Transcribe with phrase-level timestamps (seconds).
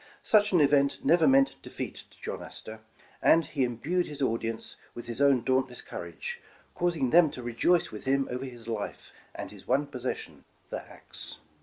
[0.23, 2.79] Such an event never meant defeat to John Astor,
[3.21, 6.41] and he imbued his audience with his own dauntless cour age,
[6.73, 11.37] causing them to rejoice with him over his life, and his one possession,— the axe.